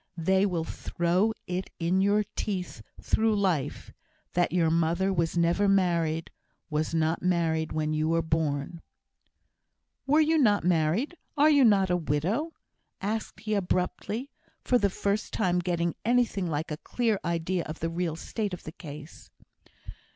[0.17, 3.93] They will throw it in your teeth through life,
[4.33, 6.31] that your mother was never married
[6.71, 8.81] was not married when you were born"
[10.07, 11.13] "Were not you married?
[11.37, 12.53] Are not you a widow?"
[12.99, 14.31] asked he abruptly,
[14.63, 18.63] for the first time getting anything like a clear idea of the real state of
[18.63, 19.29] the case.